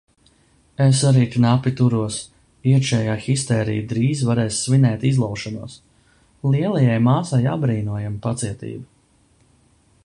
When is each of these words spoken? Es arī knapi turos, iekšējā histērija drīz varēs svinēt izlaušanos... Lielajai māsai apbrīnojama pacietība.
Es 0.85 1.01
arī 1.09 1.25
knapi 1.33 1.73
turos, 1.81 2.17
iekšējā 2.71 3.17
histērija 3.25 3.83
drīz 3.91 4.25
varēs 4.31 4.63
svinēt 4.69 5.07
izlaušanos... 5.11 5.77
Lielajai 6.55 6.99
māsai 7.11 7.43
apbrīnojama 7.55 8.21
pacietība. 8.27 8.91